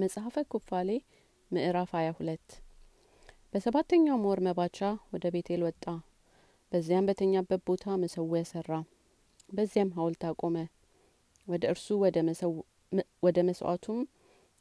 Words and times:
መጽሐፈ 0.00 0.36
ኩፋሌ 0.50 0.90
ምዕራፍ 1.50 1.90
ሀያ 1.96 2.08
ሁለት። 2.16 2.48
በሰባተኛውም 3.52 4.26
ወር 4.28 4.40
መባቻ 4.46 4.78
ወደ 5.12 5.24
ቤቴል 5.34 5.62
ወጣ። 5.66 5.84
በዚያም 6.72 7.06
በተኛበት 7.08 7.60
ቦታ 7.68 7.96
መሰዊያ 8.02 8.42
ሰራ። 8.50 8.70
በዚያም 9.48 9.90
ሀውልት 9.96 10.24
አቆመ። 10.28 10.56
ወደ 11.46 11.62
እርሱ 11.72 11.86
ወደ 13.24 13.38
መስዋዕቱም 13.48 14.00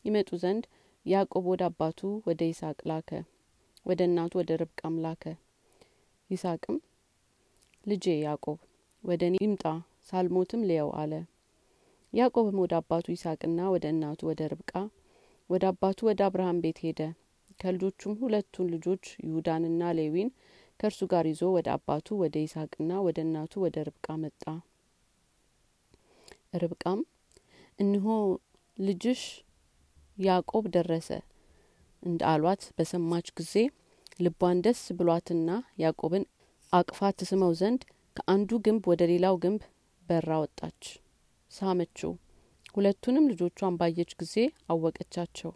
ይመጡ 0.05 0.29
ዘንድ 0.43 0.63
ያዕቆብ 1.05 1.45
ወደ 1.51 1.63
አባቱ 1.69 1.99
ወደ 2.27 2.41
ይስሐቅ 2.49 2.79
ላከ። 2.89 3.11
ወደ 3.85 4.01
እናቱ 4.09 4.33
ወደ 4.41 4.57
ርብቃም 4.61 4.95
ላከ። 5.05 5.23
ይስሐቅም 6.29 6.77
ልጄ 7.85 8.05
ያዕቆብ 8.19 8.57
ወደ 9.03 9.21
እኔ 9.29 9.37
ይምጣ 9.43 9.65
ሳልሞትም 10.09 10.63
ልየው 10.69 10.89
አለ። 11.01 11.13
ያዕቆብም 12.13 12.57
ወደ 12.63 12.73
አባቱ 12.79 13.05
ይስሐቅና 13.13 13.59
ወደ 13.73 13.85
እናቱ 13.93 14.19
ወደ 14.29 14.41
ርብቃ 14.51 14.73
ወደ 15.49 15.63
አባቱ 15.71 15.99
ወደ 16.07 16.21
አብርሃም 16.27 16.57
ቤት 16.63 16.79
ሄደ። 16.83 16.99
ከልጆቹም 17.61 18.13
ሁለቱን 18.21 18.67
ልጆች 18.73 19.05
ይሁዳንና 19.23 19.81
ሌዊን 19.97 20.29
ከእርሱ 20.79 20.99
ጋር 21.11 21.25
ይዞ 21.29 21.41
ወደ 21.55 21.67
አባቱ 21.75 22.17
ወደ 22.21 22.35
ይስሐቅና 22.43 22.91
ወደ 23.05 23.17
እናቱ 23.25 23.53
ወደ 23.63 23.77
ርብቃ 23.87 24.07
መጣ። 24.21 24.43
ርብቃም 26.61 26.99
እንሆ 27.79 28.05
ልጅሽ 28.77 29.21
ያዕቆብ 30.17 30.63
ደረሰ 30.75 31.09
እንደ 32.03 32.21
አሏት። 32.31 32.63
በሰማች 32.77 33.27
ጊዜ 33.39 33.53
ልቧን 34.19 34.57
ደስ 34.65 34.81
ብሏትና 34.97 35.49
ያዕቆብን 35.83 36.23
አቅፋ 36.73 37.09
ትስመው 37.19 37.53
ዘንድ 37.59 37.81
ከአንዱ 38.15 38.49
ግንብ 38.65 38.83
ወደ 38.91 39.03
ሌላው 39.11 39.35
ግንብ 39.43 39.61
በራ 40.03 40.29
ወጣች። 40.43 40.81
ሳመችው 41.51 42.11
ሁለቱንም 42.75 43.25
ልጆቿን 43.31 43.77
ባየች 43.79 44.11
ጊዜ 44.19 44.35
አወቀቻቸው። 44.69 45.51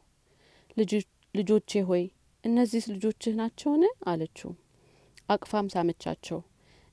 ልጆቼ 1.36 1.72
ሆይ 1.90 2.04
እነዚህ 2.44 2.84
ልጆችህ 2.94 3.34
ናቸውን? 3.40 3.84
አለችው። 4.06 4.52
አቅፋም 5.30 5.68
ሳመቻቸው 5.74 6.40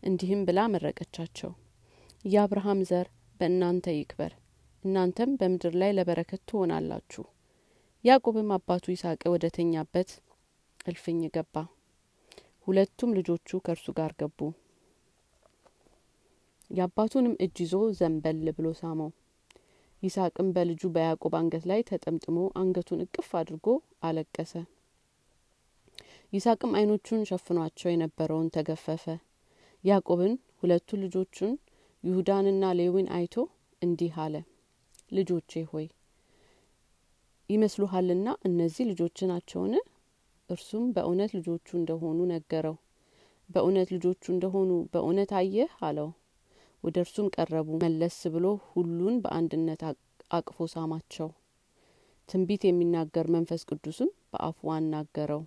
እንዲህም 0.02 0.42
ብላ 0.48 0.60
መረቀቻቸው። 0.72 1.50
የአብርሃም 2.24 2.80
ዘር 2.90 3.06
በእናንተ 3.40 3.86
ይክበር 3.94 4.32
እናንተም 4.84 5.30
በምድር 5.40 5.74
ላይ 5.80 5.90
ለበረከት 5.96 6.42
ትሆናላችሁ። 6.48 7.24
ያዕቆብም 8.04 8.50
አባቱ 8.56 8.84
ይስሐቅ 8.92 9.22
ወደ 9.32 9.46
ተኛበት 9.56 10.10
እልፍኝ 10.82 11.20
ገባ። 11.34 11.54
ሁለቱም 12.66 13.10
ልጆቹ 13.18 13.58
ከእርሱ 13.66 13.86
ጋር 13.98 14.12
ገቡ። 14.20 14.38
የአባቱንም 16.70 17.34
እጅ 17.44 17.56
ይዞ 17.64 17.74
ዘንበል 17.98 18.44
ብሎ 18.56 18.68
ሳመው 18.80 19.10
ይስሐቅም 20.02 20.48
በልጁ 20.54 20.82
በያዕቆብ 20.92 21.34
አንገት 21.38 21.64
ላይ 21.70 21.80
ተጠምጥሞ 21.88 22.38
አንገቱን 22.60 23.02
እቅፍ 23.04 23.30
አድርጎ 23.40 23.66
አለቀሰ። 24.02 24.52
ይስሐቅም 26.32 26.72
አይኖቹን 26.78 27.22
ሸፍኗቸው 27.30 27.88
የነበረውን 27.90 28.48
ተገፈፈ። 28.56 29.04
ያዕቆብን 29.84 30.32
ሁለቱ 30.60 30.98
ልጆቹን 31.02 31.52
ይሁዳንና 32.04 32.64
ሌዊን 32.78 33.08
አይቶ 33.16 33.34
እንዲህ 33.82 34.14
አለ 34.24 34.34
ልጆቼ 35.12 35.62
ሆይ 35.70 35.86
ይመስሉሃልና 37.50 38.28
እነዚህ 38.48 38.84
ልጆች 38.90 39.18
ናቸውን? 39.30 39.72
እርሱም 40.50 40.84
በእውነት 40.94 41.30
ልጆቹ 41.38 41.66
እንደሆኑ 41.78 42.18
ነገረው። 42.32 42.76
በእውነት 43.48 43.88
ልጆቹ 43.94 44.22
እንደሆኑ 44.34 44.70
በእውነት 44.92 45.30
አየህ? 45.40 45.70
አለው 45.80 46.08
ወደ 46.84 46.96
እርሱም 47.04 47.26
ቀረቡ። 47.34 47.68
መለስ 47.82 48.18
ብሎ 48.34 48.46
ሁሉን 48.68 49.16
በአንድነት 49.24 49.82
አቅፎ 50.30 50.66
ሳማቸው። 50.72 51.28
ትንቢት 52.28 52.62
የሚናገር 52.66 53.26
መንፈስ 53.34 53.62
ቅዱስም 53.70 54.10
በአፉ 54.32 54.70
አናገረው። 54.74 55.42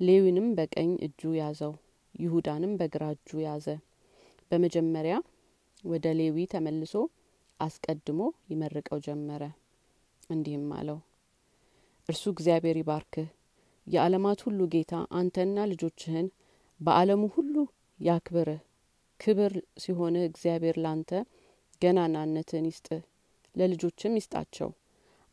ሌዊንም 0.00 0.46
በቀኝ 0.58 0.90
እጁ 1.06 1.30
ያዘው 1.38 1.72
ይሁዳንም 2.14 2.72
በግራ 2.80 3.04
እጁ 3.14 3.40
ያዘ። 3.44 3.66
በመጀመሪያ 4.50 5.14
ወደ 5.84 6.06
ሌዊ 6.20 6.46
ተመልሶ 6.52 6.94
አስቀድሞ 7.60 8.20
ይመርቀው 8.50 8.98
ጀመረ። 9.06 9.42
እንዲህም 10.30 10.68
አለው 10.78 10.98
እርሱ 12.08 12.24
እግዚአብሔር 12.34 12.78
ይባርክህ። 12.80 13.28
የዓለማት 13.86 14.40
ሁሉ 14.46 14.60
ጌታ 14.72 14.94
አንተና 15.18 15.58
ልጆችህን 15.70 16.26
በአለሙ 16.80 17.22
ሁሉ 17.36 17.54
ያክብርህ 18.00 18.60
ክብር 19.20 19.52
ሲሆንህ 19.82 20.24
እግዚአብሔር 20.28 20.76
ላንተ 20.84 21.10
ገናናነትን 21.82 22.66
ይስጥህ 22.70 23.02
ለልጆችም 23.54 24.16
ይስጣቸው። 24.18 24.70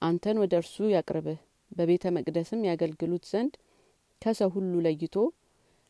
አንተን 0.01 0.38
ወደ 0.44 0.53
እርሱ 0.62 0.75
ያቅርብህ 0.94 1.40
በቤተ 1.72 2.12
መቅደስም 2.16 2.62
ያገልግሉት 2.69 3.25
ዘንድ 3.31 3.53
ከሰው 4.22 4.50
ሁሉ 4.56 4.73
ለይቶ 4.85 5.16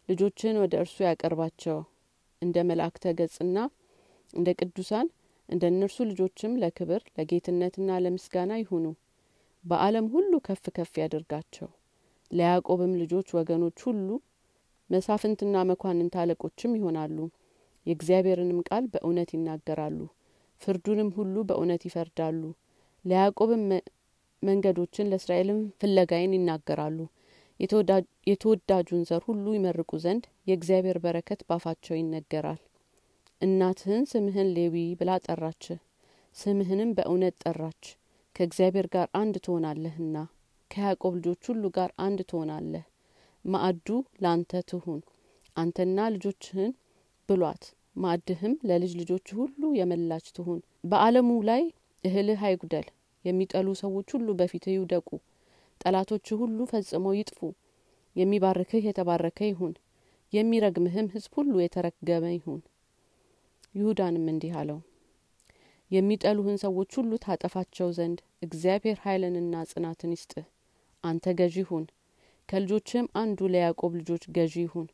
ልጆችህን 0.10 0.58
ወደ 0.64 0.74
እርሱ 0.82 0.98
ያቀርባቸው። 1.08 1.78
እንደ 2.42 2.58
መላእክተ 2.70 3.14
ገጽና 3.20 3.58
እንደ 4.34 4.50
ቅዱሳን 4.60 5.08
እንደ 5.50 5.64
እነርሱ 5.72 5.98
ልጆችም 6.10 6.54
ለክብር 6.62 7.02
ለጌትነትና 7.18 7.98
ለምስጋና 8.04 8.54
ይሁኑ። 8.62 8.86
በአለም 9.64 10.06
ሁሉ 10.14 10.32
ከፍ 10.48 10.66
ከፍ 10.78 10.94
ያደርጋቸው። 11.02 11.70
ለያዕቆብም 12.32 12.94
ልጆች 13.02 13.28
ወገኖች 13.38 13.80
ሁሉ 13.88 14.08
መሳፍንትና 14.90 15.56
መኳንንት 15.70 16.16
አለቆችም 16.22 16.76
ይሆናሉ 16.78 17.18
የእግዚአብሔርንም 17.86 18.60
ቃል 18.70 18.86
በእውነት 18.94 19.30
ይናገራሉ። 19.36 20.00
ፍርዱንም 20.62 21.10
ሁሉ 21.18 21.36
በእውነት 21.50 21.82
ይፈርዳሉ። 21.88 22.42
ለያዕቆብም 23.06 23.64
መንገዶችን 24.44 25.10
ለእስራኤልም 25.12 25.60
ፍለጋይን 25.80 26.36
ይናገራሉ። 26.38 26.98
የተወዳጁን 28.30 29.04
ዘር 29.10 29.22
ሁሉ 29.28 29.46
ይመርቁ 29.56 29.92
ዘንድ 30.04 30.24
የእግዚአብሔር 30.50 30.98
በረከት 31.04 31.42
ባፋቸው 31.50 31.96
ይነገራል። 31.98 32.62
እናትህን 33.42 34.04
ስምህን 34.12 34.50
ሌዊ 34.58 34.76
ብላ 35.00 35.12
ጠራች። 35.26 35.64
ስምህንም 36.36 36.90
በእውነት 36.98 37.36
ጠራች። 37.44 37.84
ከእግዚአብሔር 38.36 38.88
ጋር 38.96 39.08
አንድ 39.20 39.36
ትሆናለህና 39.46 40.16
ከያዕቆብ 40.72 41.14
ልጆች 41.20 41.44
ሁሉ 41.50 41.66
ጋር 41.78 41.90
አንድ 42.06 42.20
ትሆናለህ። 42.30 42.86
ማዕዱ 43.46 43.88
ላንተ 44.24 44.62
ትሁን። 44.70 45.02
አንተና 45.56 46.08
ልጆችህን 46.14 46.72
ብሏት 47.30 47.64
ማዕድህም 47.96 48.54
ለልጅ 48.70 48.92
ልጆች 49.00 49.28
ሁሉ 49.38 49.62
የመላች 49.78 50.26
ትሁን። 50.38 50.60
በአለሙ 50.90 51.30
ላይ 51.50 51.64
እህልህ 52.04 52.42
አይጉደል 52.48 52.88
የሚጠሉ 53.26 53.68
ሰዎች 53.82 54.08
ሁሉ 54.16 54.28
በፊትህ 54.40 54.74
ይውደቁ 54.76 55.10
ጠላቶች 55.82 56.28
ሁሉ 56.42 56.58
ፈጽመው 56.72 57.14
ይጥፉ። 57.18 57.40
የሚባርክህ 58.16 58.84
የተባረከ 58.88 59.40
ይሁን 59.50 59.74
የሚረግምህም 60.34 61.08
ህዝብ 61.14 61.32
ሁሉ 61.40 61.54
የተረገመ 61.62 62.26
ይሁን። 62.36 62.62
ይሁዳንም 63.76 64.28
እንዲህ 64.32 64.54
አለው 64.60 64.80
የሚጠሉህን 65.92 66.58
ሰዎች 66.64 66.92
ሁሉ 67.00 67.12
ታጠፋቸው 67.24 67.90
ዘንድ 67.98 68.20
እግዚአብሔር 68.46 68.98
ኃይልንና 69.04 69.64
ጽናትን 69.72 70.14
ይስጥህ። 70.16 70.46
አንተ 71.04 71.34
ገዢ 71.40 71.58
ሁን 71.70 71.84
ከልጆችህም 72.50 73.08
አንዱ 73.22 73.48
ለያዕቆብ 73.54 73.92
ልጆች 74.00 74.24
ገዢ 74.36 74.56
ይሁን 74.64 74.88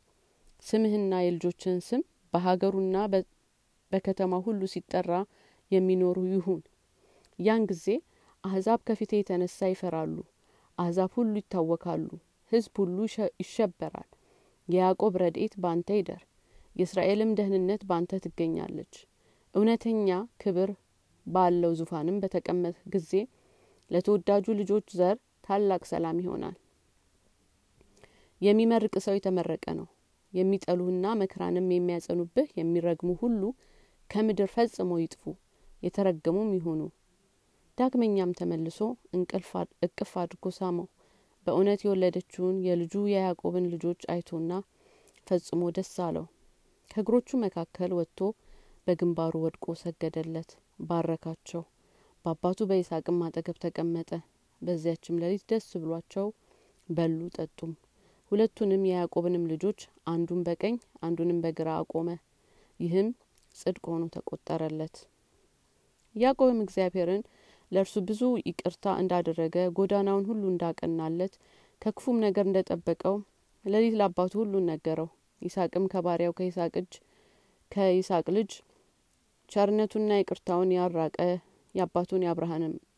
ስምህና 0.62 1.14
የልጆችህን 1.22 1.80
ስም 1.86 2.02
በሀገሩና 2.34 2.96
በከተማ 3.92 4.34
ሁሉ 4.46 4.60
ሲጠራ 4.72 5.12
የሚኖሩ 5.70 6.18
ይሁን። 6.32 6.60
ያን 7.38 7.62
ጊዜ 7.70 7.86
አህዛብ 8.44 8.80
ከፊቴ 8.88 9.12
የተነሳ 9.18 9.68
ይፈራሉ 9.72 10.14
አህዛብ 10.78 11.10
ሁሉ 11.16 11.32
ይታወካሉ 11.40 12.06
ህዝብ 12.52 12.72
ሁሉ 12.80 12.96
ይሸበራል። 13.42 14.08
የያዕቆብ 14.68 15.14
ረድኤት 15.22 15.54
ባንተ 15.62 15.90
ይደር 15.98 16.22
የእስራኤልም 16.76 17.30
ደህንነት 17.38 17.82
ባንተ 17.88 18.20
ትገኛለች። 18.24 18.94
እውነተኛ 19.54 20.08
ክብር 20.42 20.70
ባለው 21.26 21.72
ዙፋንም 21.80 22.20
በተቀመጥ 22.22 22.76
ጊዜ 22.94 23.10
ለተወዳጁ 23.90 24.46
ልጆች 24.60 24.86
ዘር 24.98 25.16
ታላቅ 25.46 25.82
ሰላም 25.90 26.20
ይሆናል። 26.22 26.56
የሚመርቅ 28.40 28.94
ሰው 29.04 29.14
የተመረቀ 29.16 29.64
ነው 29.78 29.86
የሚጠሉህና 30.32 31.06
መከራንም 31.20 31.66
የሚያጸኑብህ 31.72 32.48
የሚረግሙ 32.58 33.10
ሁሉ 33.22 33.42
ከምድር 34.10 34.48
ፈጽሞ 34.54 34.92
ይጥፉ 35.02 35.22
የተረገሙም 35.82 36.50
ይሆኑ 36.56 36.80
ዳግመኛም 37.78 38.34
ተመልሶ 38.38 38.78
እቅፍ 39.86 40.12
አድርጎ 40.22 40.46
ሳመው። 40.56 40.86
በእውነት 41.46 41.80
የወለደችውን 41.84 42.56
የልጁ 42.66 42.94
የያዕቆብን 43.10 43.64
ልጆች 43.72 44.02
አይቶና 44.12 44.52
ፈጽሞ 45.26 45.70
ደስ 45.76 45.92
አለው። 46.06 46.26
ከእግሮቹ 46.90 47.38
መካከል 47.44 47.90
ወጥቶ 47.98 48.20
በግንባሩ 48.86 49.34
ወድቆ 49.44 49.74
ሰገደለት 49.82 50.50
ባረካቸው። 50.86 51.62
በአባቱ 52.24 52.60
በይስሐቅም 52.70 53.18
አጠገብ 53.26 53.56
ተቀመጠ። 53.64 54.10
በዚያችም 54.62 55.20
ሌሊት 55.22 55.44
ደስ 55.50 55.68
ብሏቸው 55.82 56.26
በሉ 56.88 57.20
ጠጡም 57.36 57.72
ሁለቱንም 58.32 58.82
የያዕቆብንም 58.88 59.42
ልጆች 59.50 59.80
አንዱን 60.08 60.40
በቀኝ 60.46 60.74
አንዱንም 61.06 61.38
በግራ 61.42 61.68
አቆመ። 61.80 62.08
ይህም 62.80 63.08
ጽድቅ 63.54 63.84
ሆኖ 63.90 64.04
ተቆጠረለት። 64.14 64.94
ያዕቆብም 66.14 66.60
እግዚአብሔርን 66.64 67.22
ለእርሱ 67.72 67.94
ብዙ 68.08 68.20
ይቅርታ 68.42 68.94
እንዳደረገ 69.02 69.56
ጎዳናውን 69.76 70.24
ሁሉ 70.30 70.42
እንዳቀናለት 70.52 71.34
ከክፉም 71.82 72.18
ነገር 72.24 72.44
እንደጠበቀው 72.48 73.16
ሌሊት 73.64 73.94
ለአባቱ 74.00 74.32
ሁሉን 74.40 74.68
ነገረው። 74.72 75.08
ይስሐቅም 75.42 75.90
ከባሪያው 75.92 76.36
ከይስሐቅ 76.38 76.74
እጅ 76.80 76.92
ከይስሐቅ 77.72 78.26
ልጅ 78.36 78.50
ቸርነቱና 79.50 80.12
ይቅርታውን 80.20 80.72
ያራቀ 80.76 81.18
የአባቱን 81.74 82.24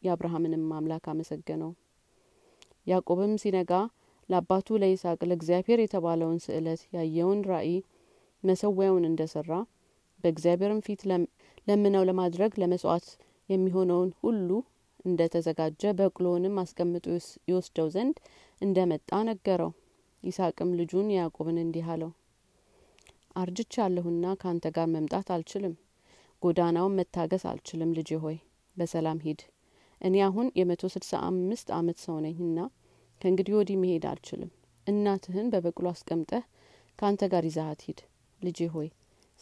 የአብርሃምንም 0.07 0.65
አምላክ 0.79 1.05
አመሰገነው። 1.13 1.71
ያዕቆብም 2.87 3.35
ሲነጋ 3.43 3.73
ለአባቱ 4.29 4.77
ለይስሐቅ 4.83 5.21
ለእግዚአብሔር 5.31 5.81
የተባለውን 5.83 6.39
ስእለት 6.45 6.83
ያየውን 6.97 7.41
ራእይ 7.51 7.77
መሰዊያውን 8.45 9.05
እንደ 9.09 9.23
ሰራ 9.33 9.51
በእግዚአብሔርም 10.25 10.81
ፊት 10.87 11.01
ለምነው 11.67 12.05
ለማድረግ 12.09 12.53
ለመስዋዕት 12.63 13.09
የሚሆነውን 13.49 14.11
ሁሉ 14.23 14.51
እንደ 15.05 15.23
ተዘጋጀ 15.33 15.93
በቅሎውንም 15.99 16.61
አስቀምጦ 16.63 17.07
ይወስደው 17.49 17.89
ዘንድ 17.95 18.17
እንደ 18.61 18.79
መጣ 18.93 19.11
ነገረው። 19.29 19.73
ይስሐቅም 20.23 20.71
ልጁን 20.79 21.09
ያዕቆብን 21.17 21.59
እንዲህ 21.63 21.89
አለው 21.95 22.11
አርጅቻለሁና 23.37 24.25
ከአንተ 24.41 24.67
ጋር 24.77 24.87
መምጣት 24.93 25.29
አልችልም 25.35 25.75
ጎዳናውን 26.43 26.97
መታገስ 26.99 27.45
አልችልም 27.51 27.91
ልጄ 27.99 28.11
ሆይ 28.25 28.37
በሰላም 28.77 29.19
ሂድ። 29.25 29.41
እኔ 30.01 30.17
አሁን 30.27 30.47
የመቶ 30.59 30.85
ስድሳ 30.95 31.13
አምስት 31.29 31.69
አመት 31.77 31.99
ሰው 32.05 32.17
ነኝና 32.25 32.59
ከእንግዲህ 33.25 33.55
ወዲህ 33.57 33.77
መሄድ 33.83 34.05
አልችልም። 34.09 34.49
እናትህን 34.87 35.47
በበቅሎ 35.53 35.87
አስቀምጠህ 35.91 36.43
ከአንተ 36.99 37.23
ጋር 37.33 37.45
ይዛሀት 37.49 37.83
ሂድ። 37.87 38.01
ልጄ 38.41 38.67
ሆይ 38.75 38.89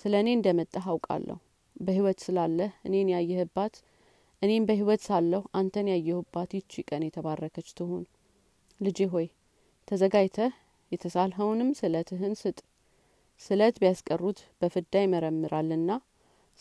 ስለ 0.01 0.13
እኔ 0.21 0.29
እንደ 0.37 0.49
መጣህ 0.59 0.85
አውቃለሁ። 0.93 1.37
በህይወት 1.77 2.19
ስላለህ 2.25 2.71
እኔን 2.87 3.09
ያየህባት 3.15 3.75
እኔም 4.43 4.67
በህይወት 4.69 5.03
ሳለሁ 5.07 5.43
አንተን 5.53 5.89
ያየሁባት 5.93 6.51
ይቺ 6.55 6.83
ቀን 6.89 7.03
የተባረከች 7.07 7.69
ትሁን። 7.79 8.05
ልጄ 8.81 9.09
ሆይ 9.13 9.27
ተዘጋጅተህ 9.89 10.53
የተሳልኸውንም 10.93 11.71
ስለትህን 11.81 12.35
ስጥ። 12.41 12.59
ስለት 13.41 13.77
ቢያስቀሩት 13.83 14.41
በፍዳ 14.61 15.03
ይመረምራልና 15.05 15.91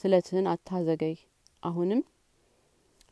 ስለትህን 0.04 0.48
አታዘገይ። 0.52 1.16
አሁንም 1.64 2.02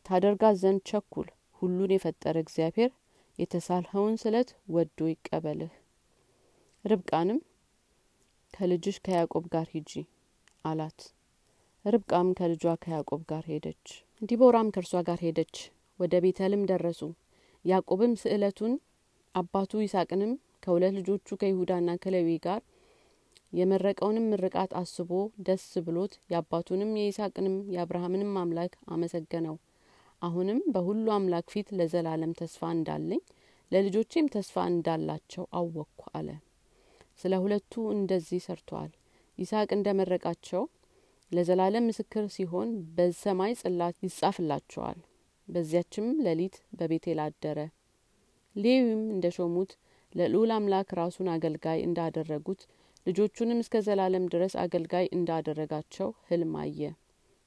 ታደርጋት 0.06 0.58
ዘንድ 0.60 0.82
ቸኩል። 0.90 1.28
ሁሉን 1.62 1.92
የፈጠረ 1.94 2.36
እግዚአብሔር 2.40 2.90
የተሳልኸውን 3.40 4.14
ስለት 4.22 4.48
ወዶ 4.68 5.08
ይቀበልህ። 5.10 5.72
ርብቃንም 6.84 7.38
ከልጅሽ 8.54 8.96
ከያዕቆብ 9.04 9.44
ጋር 9.54 9.66
ሂጂ 9.74 9.92
አላት። 10.64 10.98
ርብቃም 11.84 12.28
ከልጇ 12.38 12.64
ከያዕቆብ 12.82 13.20
ጋር 13.30 13.44
ሄደች። 13.50 13.86
ዲቦራም 14.22 14.70
ከእርሷ 14.74 15.02
ጋር 15.08 15.20
ሄደች። 15.24 15.54
ወደ 16.00 16.14
ቤተልም 16.24 16.62
ደረሱ። 16.70 17.00
ያዕቆብም 17.64 18.12
ስእለቱን 18.20 18.74
አባቱ 19.34 19.80
ይስቅንም 19.82 20.32
ከሁለት 20.62 20.92
ልጆቹ 20.98 21.36
ከይሁዳና 21.40 21.90
ከሌዊ 22.02 22.28
ጋር 22.46 22.60
የመረቀውንም 23.52 24.28
ምርቃት 24.32 24.72
አስቦ 24.80 25.10
ደስ 25.46 25.64
ብሎት 25.86 26.12
የአባቱንም 26.32 26.90
የይስቅንም 26.98 27.56
የአብርሃምንም 27.74 28.38
አምላክ 28.42 28.74
አመሰገነው 28.88 29.56
አሁንም 30.22 30.58
በሁሉ 30.72 31.06
አምላክ 31.14 31.46
ፊት 31.52 31.68
ለዘላለም 31.78 32.32
ተስፋ 32.40 32.70
እንዳለኝ 32.74 33.20
ለልጆቼም 33.72 34.26
ተስፋ 34.34 34.64
እንዳላቸው 34.70 35.44
አወቅኩ 35.58 36.02
አለ። 36.18 36.28
ስለ 37.20 37.34
ሁለቱ 37.42 37.82
እንደዚህ 37.94 38.40
ሰርተዋል 38.46 38.90
ይስሐቅ 39.38 39.70
እንደ 39.76 39.88
መረቃቸው 39.98 40.62
ለዘላለም 41.32 41.86
ምስክር 41.88 42.24
ሲሆን 42.34 42.68
በሰማይ 42.96 43.52
ጽላት 43.60 43.96
ይጻፍላቸዋል። 44.06 44.98
በዚያችም 45.48 46.08
ሌሊት 46.26 46.56
በቤቴል 46.78 47.20
አደረ። 47.24 47.58
ሌዊም 48.56 49.02
እንደ 49.14 49.26
ሾሙት 49.36 49.72
ለልዑል 50.12 50.50
አምላክ 50.56 50.88
ራሱን 51.00 51.28
አገልጋይ 51.34 51.80
እንዳደረጉት 51.86 52.62
ልጆቹንም 53.06 53.62
እስከ 53.62 53.76
ዘላለም 53.86 54.24
ድረስ 54.32 54.54
አገልጋይ 54.62 55.06
እንዳደረጋቸው 55.16 56.10
ህልም 56.28 56.52
አየ። 56.62 56.80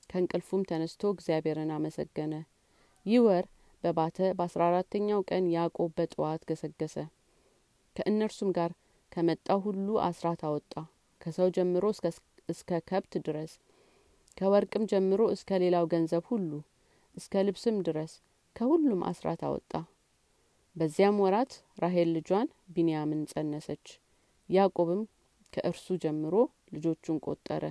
ከእንቅልፉም 0.10 0.66
ተነስቶ 0.69 1.12
እግዚአብሔርን 1.14 1.72
አመሰገነ 1.76 2.34
ይህ 3.06 3.22
ወር 3.26 3.46
በባተ 3.84 4.18
በአስራ 4.38 4.62
አራተኛው 4.70 5.22
ቀን 5.30 5.46
ያዕቆብ 5.54 5.90
በጠዋት 5.98 6.42
ገሰገሰ። 6.50 6.96
ከእነርሱም 7.96 8.52
ጋር 8.58 8.72
ከመጣው 9.12 9.60
ሁሉ 9.66 9.88
አስራት 10.08 10.42
አወጣ 10.48 10.74
ከሰው 11.22 11.50
ጀምሮ 11.58 11.84
እስከ 12.50 12.80
ከብት 12.90 13.14
ድረስ 13.28 13.52
ከወርቅም 14.38 14.86
ጀምሮ 14.92 15.22
እስከ 15.36 15.60
ሌላው 15.64 15.86
ገንዘብ 15.94 16.24
ሁሉ 16.32 16.52
እስከ 17.18 17.44
ልብስም 17.48 17.78
ድረስ 17.88 18.14
ከሁሉም 18.56 19.02
አስራት 19.12 19.42
አወጣ። 19.48 19.72
በዚያም 20.76 21.22
ወራት 21.24 21.52
ራሄል 21.84 22.10
ልጇን 22.16 22.48
ቢንያምን 22.74 23.22
ጸነሰች። 23.32 23.86
ያዕቆብም 24.50 25.02
ከእርሱ 25.54 25.96
ጀምሮ 26.04 26.36
ልጆቹን 26.76 27.18
ቆጠረ 27.28 27.64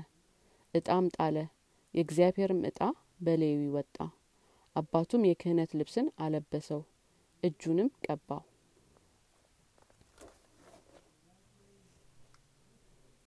እጣም 0.75 1.07
ጣለ። 1.17 1.37
የእግዚአብሔርም 1.95 2.61
እጣ 2.69 2.79
በሌዊ 3.23 3.63
ወጣ 3.75 3.97
አባቱም 4.77 5.27
የክህነት 5.27 5.71
ልብስን 5.79 6.07
አለበሰው 6.19 6.81
እጁንም 7.43 7.89
ቀባው 8.07 8.43